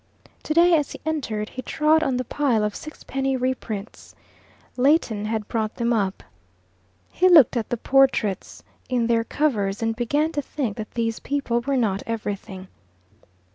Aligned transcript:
Today, 0.41 0.73
as 0.75 0.93
he 0.93 1.01
entered, 1.05 1.49
he 1.49 1.61
trod 1.61 2.01
on 2.01 2.17
the 2.17 2.23
pile 2.25 2.63
of 2.63 2.75
sixpenny 2.75 3.37
reprints. 3.37 4.15
Leighton 4.75 5.25
had 5.25 5.47
brought 5.47 5.75
them 5.75 5.93
up. 5.93 6.23
He 7.11 7.29
looked 7.29 7.55
at 7.55 7.69
the 7.69 7.77
portraits 7.77 8.63
in 8.89 9.05
their 9.05 9.23
covers, 9.23 9.83
and 9.83 9.95
began 9.95 10.31
to 10.31 10.41
think 10.41 10.75
that 10.77 10.89
these 10.95 11.19
people 11.19 11.61
were 11.61 11.77
not 11.77 12.01
everything. 12.07 12.67